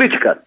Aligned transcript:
política. 0.00 0.38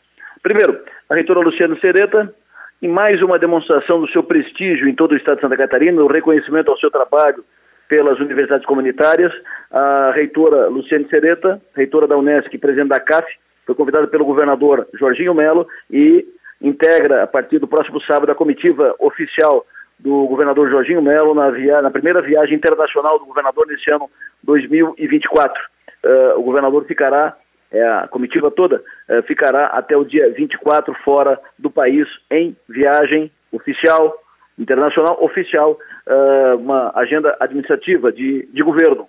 Primeiro, 0.41 0.79
a 1.09 1.13
reitora 1.13 1.39
Luciana 1.39 1.77
Sereta, 1.79 2.33
em 2.81 2.87
mais 2.87 3.21
uma 3.21 3.37
demonstração 3.37 4.01
do 4.01 4.09
seu 4.09 4.23
prestígio 4.23 4.89
em 4.89 4.95
todo 4.95 5.11
o 5.11 5.15
estado 5.15 5.35
de 5.35 5.41
Santa 5.41 5.55
Catarina, 5.55 6.01
o 6.01 6.07
reconhecimento 6.07 6.71
ao 6.71 6.77
seu 6.79 6.89
trabalho 6.89 7.45
pelas 7.87 8.19
universidades 8.19 8.65
comunitárias, 8.65 9.31
a 9.71 10.11
reitora 10.15 10.67
Luciane 10.69 11.07
Sereta, 11.07 11.61
reitora 11.75 12.07
da 12.07 12.17
Unesc, 12.17 12.57
presidente 12.57 12.89
da 12.89 12.99
CAF, 12.99 13.27
foi 13.65 13.75
convidada 13.75 14.07
pelo 14.07 14.25
governador 14.25 14.87
Jorginho 14.95 15.35
Melo 15.35 15.67
e 15.91 16.25
integra, 16.59 17.23
a 17.23 17.27
partir 17.27 17.59
do 17.59 17.67
próximo 17.67 18.01
sábado, 18.01 18.31
a 18.31 18.35
comitiva 18.35 18.95
oficial 18.99 19.65
do 19.99 20.25
governador 20.27 20.69
Jorginho 20.69 21.01
Melo 21.01 21.35
na, 21.35 21.51
via... 21.51 21.81
na 21.81 21.91
primeira 21.91 22.21
viagem 22.21 22.55
internacional 22.55 23.19
do 23.19 23.25
governador 23.25 23.67
nesse 23.67 23.89
ano 23.91 24.09
2024. 24.43 25.61
Uh, 26.03 26.07
eh, 26.07 26.33
o 26.35 26.41
governador 26.41 26.85
ficará, 26.85 27.37
é, 27.73 27.83
a 27.83 28.07
comitiva 28.07 28.51
toda, 28.51 28.83
uh, 29.09 29.23
ficará 29.23 29.65
até 29.65 29.97
o 29.97 30.05
dia 30.05 30.31
24 30.31 30.93
fora 31.03 31.39
do 31.57 31.71
país 31.71 32.07
em 32.29 32.55
viagem 32.69 33.31
oficial, 33.51 34.15
internacional 34.59 35.17
oficial, 35.23 35.77
uh, 36.07 36.55
uma 36.57 36.91
agenda 36.95 37.35
administrativa 37.39 38.11
de, 38.11 38.47
de 38.53 38.61
governo, 38.61 39.07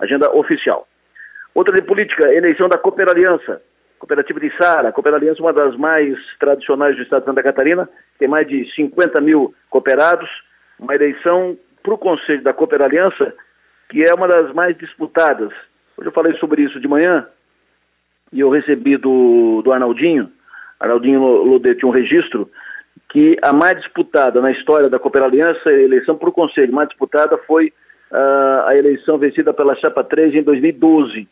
agenda 0.00 0.34
oficial. 0.34 0.88
Outra 1.54 1.74
de 1.74 1.82
política, 1.82 2.32
eleição 2.32 2.68
da 2.68 2.78
Cooper 2.78 3.08
Aliança. 3.08 3.60
Cooperativa 3.98 4.38
de 4.38 4.56
Sara, 4.56 4.92
Cooper 4.92 5.12
Aliança, 5.12 5.42
uma 5.42 5.52
das 5.52 5.76
mais 5.76 6.16
tradicionais 6.38 6.96
do 6.96 7.02
estado 7.02 7.22
de 7.22 7.26
Santa 7.26 7.42
Catarina, 7.42 7.88
tem 8.18 8.28
mais 8.28 8.46
de 8.46 8.64
50 8.74 9.20
mil 9.20 9.52
cooperados, 9.68 10.30
uma 10.78 10.94
eleição 10.94 11.58
para 11.82 11.94
o 11.94 11.98
Conselho 11.98 12.42
da 12.42 12.52
Cooper 12.52 12.80
Aliança, 12.80 13.34
que 13.90 14.04
é 14.08 14.14
uma 14.14 14.28
das 14.28 14.54
mais 14.54 14.78
disputadas. 14.78 15.50
Hoje 15.96 16.08
eu 16.08 16.12
falei 16.12 16.32
sobre 16.34 16.62
isso 16.62 16.78
de 16.78 16.86
manhã, 16.86 17.26
e 18.32 18.40
eu 18.40 18.50
recebi 18.50 18.96
do, 18.96 19.62
do 19.62 19.72
Arnaldinho, 19.72 20.30
Arnaldinho 20.78 21.20
Lodete, 21.20 21.84
um 21.86 21.90
registro, 21.90 22.50
que 23.08 23.36
a 23.42 23.52
mais 23.52 23.76
disputada 23.76 24.40
na 24.40 24.50
história 24.50 24.88
da 24.88 24.98
Cooper 24.98 25.22
Aliança, 25.22 25.68
a 25.68 25.72
eleição 25.72 26.16
para 26.16 26.28
o 26.28 26.32
Conselho 26.32 26.72
mais 26.72 26.88
disputada 26.88 27.38
foi 27.46 27.72
uh, 28.12 28.66
a 28.66 28.76
eleição 28.76 29.18
vencida 29.18 29.52
pela 29.52 29.74
Chapa 29.76 30.04
3 30.04 30.34
em 30.34 30.42
2012. 30.42 31.28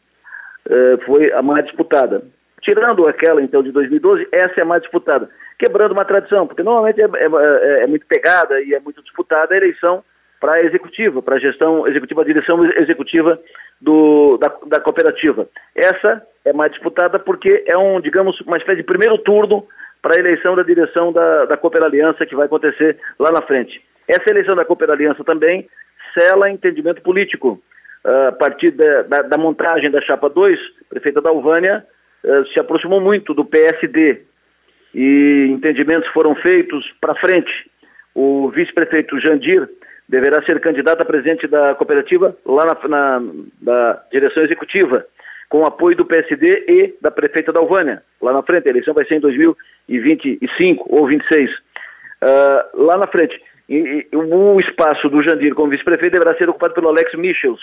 Uh, 0.66 1.04
foi 1.04 1.32
a 1.32 1.42
mais 1.42 1.64
disputada. 1.66 2.22
Tirando 2.62 3.06
aquela, 3.08 3.42
então, 3.42 3.62
de 3.62 3.70
2012, 3.70 4.26
essa 4.32 4.60
é 4.60 4.62
a 4.62 4.66
mais 4.66 4.82
disputada. 4.82 5.28
Quebrando 5.58 5.92
uma 5.92 6.04
tradição, 6.04 6.46
porque 6.46 6.62
normalmente 6.62 7.00
é, 7.00 7.04
é, 7.04 7.26
é, 7.26 7.82
é 7.84 7.86
muito 7.86 8.06
pegada 8.06 8.60
e 8.62 8.74
é 8.74 8.80
muito 8.80 9.02
disputada 9.02 9.54
a 9.54 9.56
eleição 9.56 10.02
para 10.40 10.52
a 10.54 10.62
executiva, 10.62 11.22
para 11.22 11.36
a 11.36 11.38
gestão 11.38 11.86
executiva, 11.86 12.22
a 12.22 12.24
direção 12.24 12.64
executiva 12.64 13.40
do, 13.80 14.38
da, 14.38 14.52
da, 14.66 14.80
cooperativa. 14.80 15.48
Essa 15.74 16.22
é 16.44 16.52
mais 16.52 16.72
disputada 16.72 17.18
porque 17.18 17.64
é 17.66 17.76
um, 17.76 18.00
digamos, 18.00 18.40
uma 18.42 18.56
espécie 18.56 18.78
de 18.78 18.86
primeiro 18.86 19.18
turno 19.18 19.66
para 20.02 20.14
a 20.14 20.18
eleição 20.18 20.54
da 20.54 20.62
direção 20.62 21.12
da, 21.12 21.46
da 21.46 21.56
Cooper 21.56 21.82
Aliança 21.82 22.26
que 22.26 22.36
vai 22.36 22.46
acontecer 22.46 22.96
lá 23.18 23.32
na 23.32 23.42
frente. 23.42 23.82
Essa 24.06 24.30
eleição 24.30 24.54
da 24.54 24.64
Cooper 24.64 24.90
Aliança 24.90 25.24
também 25.24 25.68
sela 26.16 26.50
entendimento 26.50 27.02
político. 27.02 27.60
Uh, 28.04 28.28
a 28.28 28.32
partir 28.32 28.70
da, 28.70 29.02
da, 29.02 29.22
da, 29.22 29.36
montagem 29.36 29.90
da 29.90 30.00
Chapa 30.00 30.28
2, 30.28 30.58
prefeita 30.88 31.20
da 31.20 31.30
Alvânia, 31.30 31.84
eh, 32.24 32.44
se 32.52 32.60
aproximou 32.60 33.00
muito 33.00 33.34
do 33.34 33.44
PSD 33.44 34.22
e 34.94 35.48
entendimentos 35.50 36.08
foram 36.12 36.34
feitos 36.36 36.84
para 37.00 37.18
frente. 37.20 37.50
O 38.14 38.48
vice-prefeito 38.50 39.20
Jandir 39.20 39.68
deverá 40.08 40.42
ser 40.44 40.60
candidato 40.60 41.02
a 41.02 41.04
presidente 41.04 41.46
da 41.46 41.74
cooperativa 41.74 42.36
lá 42.44 42.64
na, 42.88 43.20
na, 43.60 44.02
direção 44.10 44.42
executiva, 44.44 45.04
com 45.48 45.64
apoio 45.64 45.96
do 45.96 46.04
PSD 46.04 46.64
e 46.68 46.94
da 47.00 47.10
prefeita 47.10 47.52
da 47.52 47.60
Alvânia, 47.60 48.02
lá 48.20 48.32
na 48.32 48.42
frente. 48.42 48.66
A 48.66 48.70
eleição 48.70 48.94
vai 48.94 49.04
ser 49.04 49.16
em 49.16 49.20
2025 49.20 50.86
ou 50.88 51.06
26. 51.06 51.50
Uh, 51.50 51.56
ah, 52.22 52.70
lá 52.74 52.96
na 52.98 53.06
frente. 53.06 53.40
E, 53.68 54.06
e, 54.12 54.16
o 54.16 54.60
espaço 54.60 55.08
do 55.08 55.22
Jandir 55.22 55.54
como 55.54 55.70
vice-prefeito 55.70 56.14
deverá 56.14 56.36
ser 56.36 56.48
ocupado 56.48 56.74
pelo 56.74 56.88
Alex 56.88 57.14
Michels, 57.14 57.60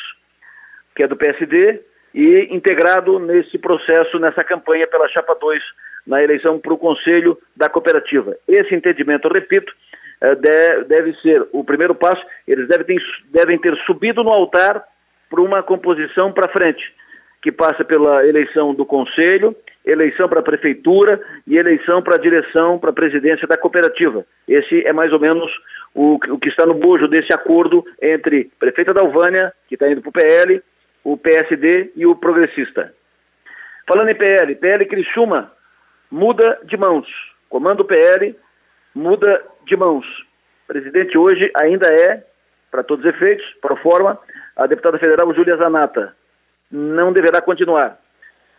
que 0.96 1.04
é 1.04 1.08
do 1.08 1.16
PSD, 1.16 1.82
e 2.14 2.48
integrado 2.52 3.20
nesse 3.20 3.58
processo, 3.58 4.20
nessa 4.20 4.44
campanha 4.44 4.86
pela 4.88 5.08
Chapa 5.10 5.36
2, 5.40 5.62
na 6.06 6.22
eleição 6.22 6.60
para 6.60 6.74
o 6.74 6.78
Conselho 6.78 7.38
da 7.56 7.70
Cooperativa. 7.70 8.36
Esse 8.48 8.76
entendimento, 8.76 9.28
repito, 9.30 9.74
deve 10.88 11.14
ser 11.22 11.46
o 11.52 11.64
primeiro 11.64 11.94
passo, 11.94 12.24
eles 12.48 12.68
devem 12.68 12.86
ter, 12.86 13.04
devem 13.32 13.60
ter 13.60 13.76
subido 13.86 14.24
no 14.24 14.30
altar 14.30 14.84
para 15.30 15.42
uma 15.42 15.62
composição 15.62 16.32
para 16.32 16.48
frente, 16.48 16.84
que 17.42 17.52
passa 17.52 17.84
pela 17.84 18.26
eleição 18.26 18.74
do 18.74 18.86
Conselho, 18.86 19.56
eleição 19.86 20.30
para 20.30 20.40
a 20.40 20.44
Prefeitura 20.44 21.22
e 21.46 21.58
eleição 21.58 22.02
para 22.02 22.16
a 22.16 22.20
direção, 22.20 22.80
para 22.80 22.92
a 22.92 22.94
presidência 22.94 23.48
da 23.48 23.58
cooperativa. 23.58 24.26
Esse 24.48 24.86
é 24.88 24.94
mais 24.94 25.12
ou 25.12 25.20
menos 25.20 25.52
o, 25.94 26.16
o 26.16 26.40
que 26.40 26.50
está 26.50 26.66
no 26.66 26.74
bojo 26.74 27.08
desse 27.08 27.34
acordo 27.34 27.84
entre 28.02 28.50
prefeita 28.60 28.94
da 28.94 29.02
Alvânia, 29.02 29.52
que 29.68 29.76
está 29.76 29.90
indo 29.92 30.02
para 30.02 30.10
o 30.10 30.14
PL, 30.14 30.62
o 31.04 31.18
PSD 31.18 31.92
e 31.96 32.06
o 32.06 32.16
progressista. 32.16 32.94
Falando 33.86 34.10
em 34.10 34.16
PL, 34.16 34.56
PL 34.56 34.86
Criciúma 34.86 35.52
muda 36.10 36.60
de 36.64 36.78
mãos. 36.78 37.08
Comando 37.50 37.84
PL 37.84 38.36
muda 38.96 39.42
de 39.66 39.76
mãos. 39.76 40.06
O 40.66 40.68
presidente 40.68 41.18
hoje 41.18 41.52
ainda 41.62 41.88
é, 41.88 42.24
para 42.72 42.84
todos 42.84 43.06
os 43.06 43.14
efeitos, 43.14 43.46
pro 43.62 43.76
forma, 43.78 44.18
a 44.56 44.66
deputada 44.66 44.98
federal 44.98 45.34
Júlia 45.34 45.58
Zanata. 45.58 46.16
Não 46.72 47.14
deverá 47.14 47.42
continuar. 47.42 48.00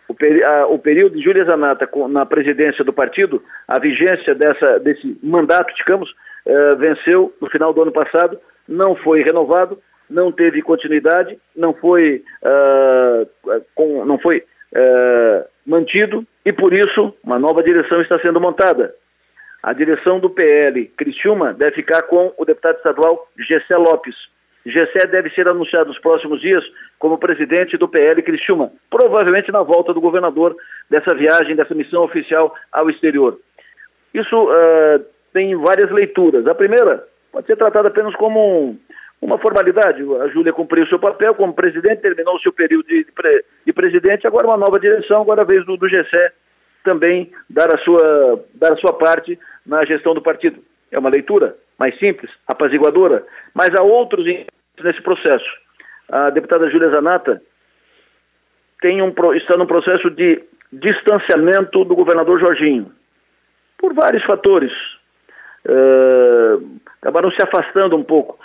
O, 0.06 0.14
peri 0.14 0.42
a, 0.44 0.66
o 0.66 0.78
período 0.78 1.16
de 1.16 1.24
Júlia 1.24 1.44
Zanata 1.44 1.88
na 2.08 2.26
presidência 2.26 2.84
do 2.84 2.92
partido, 2.92 3.42
a 3.66 3.78
vigência 3.78 4.34
dessa, 4.34 4.78
desse 4.78 5.18
mandato, 5.22 5.74
digamos, 5.74 6.10
uh, 6.10 6.76
venceu 6.76 7.34
no 7.40 7.48
final 7.48 7.72
do 7.72 7.82
ano 7.82 7.92
passado, 7.92 8.38
não 8.68 8.94
foi 8.96 9.22
renovado, 9.22 9.78
não 10.08 10.30
teve 10.30 10.62
continuidade, 10.62 11.38
não 11.56 11.72
foi, 11.74 12.22
uh, 12.42 13.62
com, 13.74 14.04
não 14.04 14.18
foi 14.18 14.44
uh, 14.72 15.44
mantido 15.66 16.26
e 16.44 16.52
por 16.52 16.72
isso 16.72 17.14
uma 17.24 17.38
nova 17.38 17.62
direção 17.62 18.00
está 18.02 18.18
sendo 18.20 18.40
montada. 18.40 18.94
A 19.64 19.72
direção 19.72 20.20
do 20.20 20.28
PL 20.28 20.92
Criciúma 20.94 21.54
deve 21.54 21.76
ficar 21.76 22.02
com 22.02 22.34
o 22.36 22.44
deputado 22.44 22.76
estadual 22.76 23.26
Gessé 23.38 23.78
Lopes. 23.78 24.14
Gessé 24.66 25.06
deve 25.06 25.30
ser 25.30 25.48
anunciado 25.48 25.88
nos 25.88 25.98
próximos 26.00 26.38
dias 26.42 26.62
como 26.98 27.16
presidente 27.16 27.78
do 27.78 27.88
PL 27.88 28.22
Criciúma, 28.22 28.70
provavelmente 28.90 29.50
na 29.50 29.62
volta 29.62 29.94
do 29.94 30.02
governador 30.02 30.54
dessa 30.90 31.14
viagem, 31.14 31.56
dessa 31.56 31.74
missão 31.74 32.02
oficial 32.04 32.54
ao 32.70 32.90
exterior. 32.90 33.38
Isso 34.12 34.36
uh, 34.36 35.02
tem 35.32 35.56
várias 35.56 35.90
leituras. 35.90 36.46
A 36.46 36.54
primeira 36.54 37.02
pode 37.32 37.46
ser 37.46 37.56
tratada 37.56 37.88
apenas 37.88 38.14
como 38.16 38.68
um, 38.68 38.78
uma 39.22 39.38
formalidade. 39.38 40.02
A 40.20 40.28
Júlia 40.28 40.52
cumpriu 40.52 40.86
seu 40.88 40.98
papel 40.98 41.34
como 41.34 41.54
presidente, 41.54 42.02
terminou 42.02 42.36
o 42.36 42.40
seu 42.40 42.52
período 42.52 42.86
de, 42.86 43.02
de, 43.04 43.44
de 43.64 43.72
presidente, 43.72 44.26
agora 44.26 44.46
uma 44.46 44.58
nova 44.58 44.78
direção, 44.78 45.22
agora 45.22 45.40
a 45.40 45.46
vez 45.46 45.64
do, 45.64 45.78
do 45.78 45.86
GSE 45.86 46.32
também 46.84 47.32
dar 47.50 47.74
a, 47.74 47.78
sua, 47.78 48.44
dar 48.54 48.74
a 48.74 48.76
sua 48.76 48.92
parte 48.92 49.38
na 49.66 49.84
gestão 49.84 50.14
do 50.14 50.22
partido. 50.22 50.62
É 50.92 50.98
uma 50.98 51.10
leitura 51.10 51.56
mais 51.78 51.98
simples, 51.98 52.30
apaziguadora, 52.46 53.26
mas 53.52 53.74
há 53.74 53.82
outros 53.82 54.24
nesse 54.24 55.02
processo. 55.02 55.44
A 56.08 56.30
deputada 56.30 56.70
Júlia 56.70 56.90
Zanata 56.90 57.42
tem 58.80 59.02
um, 59.02 59.12
está 59.34 59.56
num 59.56 59.66
processo 59.66 60.10
de 60.10 60.42
distanciamento 60.72 61.84
do 61.84 61.96
governador 61.96 62.38
Jorginho, 62.38 62.92
por 63.78 63.94
vários 63.94 64.22
fatores. 64.24 64.72
Uh, 65.66 66.78
acabaram 67.00 67.30
se 67.30 67.42
afastando 67.42 67.96
um 67.96 68.04
pouco 68.04 68.38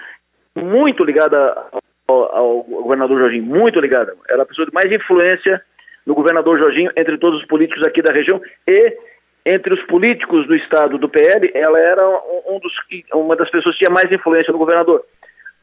muito 0.56 1.04
ligada 1.04 1.66
ao, 2.08 2.36
ao, 2.36 2.64
governador 2.64 3.20
Jorginho, 3.20 3.44
muito 3.44 3.80
ligada. 3.80 4.16
Era 4.30 4.44
a 4.44 4.46
pessoa 4.46 4.66
de 4.66 4.74
mais 4.74 4.92
influência 4.92 5.62
no 6.10 6.16
governador 6.16 6.58
Jorginho 6.58 6.92
entre 6.98 7.20
todos 7.20 7.40
os 7.40 7.48
políticos 7.48 7.86
aqui 7.86 8.02
da 8.02 8.12
região 8.12 8.42
e 8.68 8.98
entre 9.46 9.72
os 9.76 9.82
políticos 9.84 10.48
do 10.48 10.56
estado 10.56 10.98
do 10.98 11.08
PL, 11.08 11.52
ela 11.54 11.80
era 11.80 12.04
um 12.50 12.60
dos, 12.60 12.74
uma 13.14 13.36
das 13.36 13.50
pessoas 13.52 13.76
que 13.76 13.86
tinha 13.86 13.94
mais 13.94 14.12
influência 14.12 14.52
no 14.52 14.58
governador. 14.58 15.04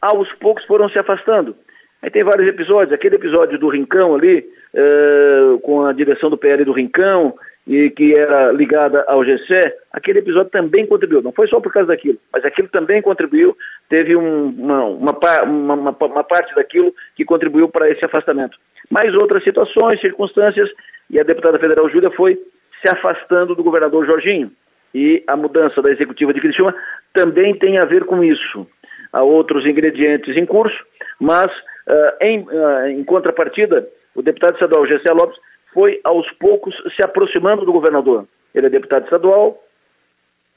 Aos 0.00 0.32
poucos 0.34 0.64
foram 0.64 0.88
se 0.88 0.98
afastando. 1.00 1.56
Aí 2.00 2.10
tem 2.10 2.22
vários 2.22 2.48
episódios, 2.48 2.92
aquele 2.92 3.16
episódio 3.16 3.58
do 3.58 3.68
Rincão 3.68 4.14
ali, 4.14 4.48
uh, 4.72 5.58
com 5.60 5.84
a 5.84 5.92
direção 5.92 6.30
do 6.30 6.38
PL 6.38 6.64
do 6.64 6.72
Rincão, 6.72 7.34
e 7.66 7.90
que 7.90 8.18
era 8.18 8.52
ligada 8.52 9.04
ao 9.08 9.24
GC, 9.24 9.58
aquele 9.92 10.20
episódio 10.20 10.50
também 10.50 10.86
contribuiu. 10.86 11.20
Não 11.20 11.32
foi 11.32 11.48
só 11.48 11.60
por 11.60 11.72
causa 11.72 11.88
daquilo, 11.88 12.18
mas 12.32 12.44
aquilo 12.44 12.68
também 12.68 13.02
contribuiu, 13.02 13.56
teve 13.88 14.14
um, 14.14 14.50
uma, 14.50 14.84
uma, 14.84 15.42
uma, 15.42 15.96
uma, 15.98 16.24
parte 16.24 16.54
daquilo 16.54 16.94
que 17.16 17.24
contribuiu 17.24 17.68
para 17.68 17.90
esse 17.90 18.04
afastamento. 18.04 18.56
Mais 18.88 19.12
outras 19.14 19.42
situações, 19.42 20.00
circunstâncias, 20.00 20.70
e 21.10 21.18
a 21.18 21.24
deputada 21.24 21.58
federal 21.58 21.88
Júlia 21.90 22.10
foi 22.10 22.38
se 22.80 22.88
afastando 22.88 23.54
do 23.54 23.64
governador 23.64 24.06
Jorginho. 24.06 24.52
E 24.94 25.22
a 25.26 25.36
mudança 25.36 25.82
da 25.82 25.90
executiva 25.90 26.32
de 26.32 26.40
Criciúma 26.40 26.74
também 27.12 27.58
tem 27.58 27.78
a 27.78 27.84
ver 27.84 28.04
com 28.04 28.22
isso. 28.22 28.66
Há 29.12 29.22
outros 29.22 29.66
ingredientes 29.66 30.36
em 30.36 30.46
curso, 30.46 30.76
mas 31.20 31.46
uh, 31.46 32.16
em, 32.20 32.40
uh, 32.40 32.86
em 32.88 33.04
contrapartida, 33.04 33.88
o 34.14 34.22
deputado 34.22 34.54
estadual 34.54 34.86
Gessé 34.86 35.12
Lopes 35.12 35.38
foi 35.76 36.00
aos 36.02 36.26
poucos 36.38 36.74
se 36.96 37.04
aproximando 37.04 37.66
do 37.66 37.72
governador. 37.72 38.26
Ele 38.54 38.66
é 38.66 38.70
deputado 38.70 39.04
estadual, 39.04 39.62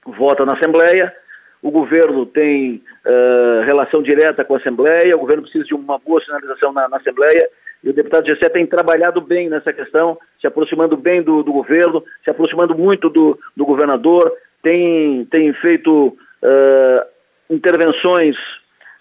vota 0.06 0.46
na 0.46 0.54
Assembleia, 0.54 1.14
o 1.62 1.70
governo 1.70 2.26
tem 2.26 2.82
uh, 3.06 3.66
relação 3.66 4.02
direta 4.02 4.46
com 4.46 4.54
a 4.54 4.58
Assembleia, 4.60 5.18
o 5.18 5.20
governo 5.20 5.44
precisa 5.44 5.66
de 5.66 5.74
uma 5.76 6.00
boa 6.00 6.24
sinalização 6.24 6.72
na, 6.72 6.88
na 6.88 6.96
Assembleia, 6.96 7.50
e 7.84 7.90
o 7.90 7.94
deputado 7.94 8.28
Gessé 8.28 8.48
tem 8.48 8.66
trabalhado 8.66 9.20
bem 9.20 9.50
nessa 9.50 9.74
questão, 9.74 10.18
se 10.40 10.48
aproximando 10.48 10.96
bem 10.96 11.22
do, 11.22 11.44
do 11.44 11.52
governo, 11.52 12.02
se 12.24 12.32
aproximando 12.32 12.74
muito 12.74 13.10
do, 13.10 13.38
do 13.58 13.66
governador, 13.66 14.32
tem, 14.64 15.26
tem 15.26 15.52
feito 15.56 16.08
uh, 16.08 17.06
intervenções 17.50 18.38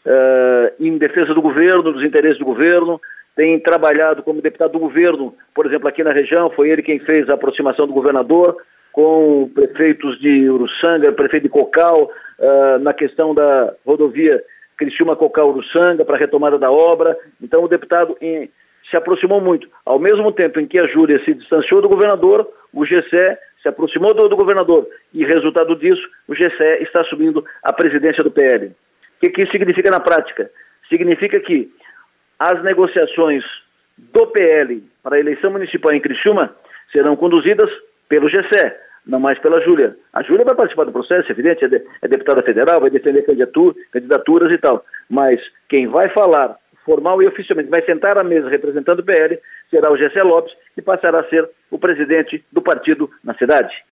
uh, 0.05 0.75
em 0.81 0.99
defesa 0.99 1.33
do 1.33 1.41
governo, 1.41 1.93
dos 1.93 2.03
interesses 2.03 2.41
do 2.41 2.45
governo, 2.45 3.01
tem 3.39 3.57
trabalhado 3.61 4.25
como 4.25 4.43
deputado 4.43 4.73
do 4.73 4.81
governo, 4.81 5.33
por 5.55 5.65
exemplo, 5.65 5.87
aqui 5.87 6.03
na 6.03 6.11
região, 6.13 6.51
foi 6.51 6.71
ele 6.71 6.83
quem 6.83 6.99
fez 6.99 7.31
a 7.31 7.35
aproximação 7.35 7.87
do 7.87 7.93
governador 7.93 8.57
com 8.91 9.49
prefeitos 9.55 10.19
de 10.19 10.51
Uruçanga, 10.51 11.13
prefeito 11.13 11.45
de 11.45 11.49
Cocal, 11.49 12.11
uh, 12.41 12.81
na 12.81 12.93
questão 12.93 13.33
da 13.33 13.73
rodovia 13.87 14.43
Criciúma-Cocal-Uruçanga, 14.77 16.05
para 16.05 16.17
a 16.17 16.19
retomada 16.19 16.59
da 16.59 16.69
obra. 16.69 17.17
Então, 17.41 17.63
o 17.63 17.69
deputado 17.69 18.17
em, 18.21 18.51
se 18.91 18.97
aproximou 18.97 19.41
muito. 19.41 19.69
Ao 19.87 20.01
mesmo 20.01 20.33
tempo 20.33 20.59
em 20.59 20.67
que 20.67 20.77
a 20.77 20.89
Júlia 20.89 21.25
se 21.25 21.33
distanciou 21.33 21.81
do 21.81 21.89
governador, 21.89 22.45
o 22.75 22.85
GCE 22.85 23.39
se 23.63 23.69
aproximou 23.69 24.15
do, 24.15 24.29
do 24.29 24.35
governador. 24.35 24.85
E, 25.15 25.25
resultado 25.25 25.77
disso, 25.77 26.03
o 26.27 26.35
GCE 26.35 26.83
está 26.83 27.03
assumindo 27.03 27.45
a 27.63 27.73
presidência 27.73 28.25
do 28.25 28.33
PL. 28.33 28.67
O 28.67 28.73
que, 29.21 29.31
que 29.31 29.43
isso 29.43 29.53
significa 29.53 29.93
na 29.93 30.01
prática? 30.01 30.51
Significa 30.89 31.39
que 31.39 31.71
as 32.39 32.63
negociações 32.63 33.45
do 33.97 34.27
PL 34.29 34.83
para 35.03 35.17
a 35.17 35.21
eleição 35.21 35.51
municipal 35.51 35.93
em 35.93 36.01
Criciúma 36.01 36.55
serão 36.93 37.17
conduzidas 37.17 37.71
pelo 38.09 38.29
GCE, 38.29 38.73
não 39.07 39.19
mais 39.19 39.39
pela 39.39 39.61
Júlia. 39.61 39.97
A 40.13 40.23
Júlia 40.23 40.45
vai 40.45 40.55
participar 40.55 40.85
do 40.85 40.93
processo, 40.93 41.29
é 41.29 41.33
evidente, 41.33 41.65
é, 41.65 41.69
de, 41.69 41.83
é 42.03 42.09
deputada 42.09 42.43
federal, 42.43 42.81
vai 42.81 42.91
defender 42.91 43.25
candidaturas 43.93 44.53
e 44.53 44.59
tal. 44.59 44.85
Mas 45.11 45.41
quem 45.69 45.89
vai 45.89 46.09
falar 46.11 46.57
formal 46.85 47.23
e 47.23 47.27
oficialmente, 47.27 47.69
vai 47.69 47.83
sentar 47.85 48.17
à 48.17 48.25
mesa 48.25 48.49
representando 48.49 49.01
o 49.01 49.05
PL, 49.05 49.39
será 49.71 49.93
o 49.93 49.97
GCE 49.97 50.23
Lopes, 50.23 50.55
que 50.75 50.81
passará 50.81 51.21
a 51.21 51.29
ser 51.29 51.47
o 51.71 51.79
presidente 51.79 52.43
do 52.51 52.63
partido 52.63 53.11
na 53.23 53.35
cidade. 53.35 53.75